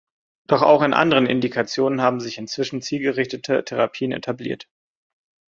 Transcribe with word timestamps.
Doch 0.47 0.63
auch 0.63 0.81
in 0.81 0.95
anderen 0.95 1.27
Indikationen 1.27 2.01
haben 2.01 2.21
sich 2.21 2.39
inzwischen 2.39 2.81
zielgerichtete 2.81 3.63
Therapien 3.63 4.11
etabliert. 4.13 4.67